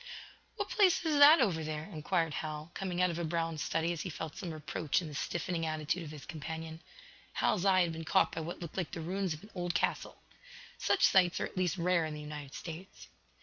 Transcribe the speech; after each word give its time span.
"What 0.55 0.71
place 0.71 1.05
is 1.05 1.19
that 1.19 1.39
over 1.41 1.63
there?" 1.63 1.83
inquired 1.83 2.33
Hal, 2.33 2.71
coming 2.73 3.03
out 3.03 3.11
of 3.11 3.19
a 3.19 3.23
brown 3.23 3.59
study 3.59 3.91
as 3.93 4.01
he 4.01 4.09
felt 4.09 4.35
some 4.35 4.49
reproach 4.51 4.99
in 4.99 5.07
the 5.07 5.13
stiffening 5.13 5.63
attitude 5.63 6.01
of 6.01 6.09
his 6.09 6.25
companion. 6.25 6.79
Hal's 7.33 7.65
eye 7.65 7.81
had 7.81 7.93
been 7.93 8.03
caught 8.03 8.31
by 8.31 8.41
what 8.41 8.59
looked 8.63 8.77
like 8.77 8.93
the 8.93 8.99
ruins 9.01 9.35
of 9.35 9.43
an 9.43 9.51
old 9.53 9.75
castle. 9.75 10.17
Such 10.79 11.05
sights 11.05 11.39
are 11.39 11.45
at 11.45 11.55
least 11.55 11.77
rare 11.77 12.07
in 12.07 12.15
the 12.15 12.19
United 12.19 12.55
States. 12.55 13.09